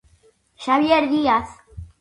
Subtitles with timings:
[0.63, 1.49] Xavier Díaz.